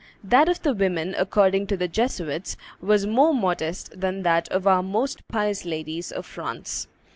[0.23, 4.81] That of the women, according to the Jesuits, was more modest than that "of our
[4.81, 6.87] most pious ladies of France."